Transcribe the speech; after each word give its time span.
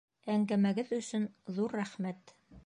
—Әңгәмәгеҙ 0.35 0.93
өсөн 0.97 1.29
ҙур 1.59 1.77
рәхмәт! 1.83 2.35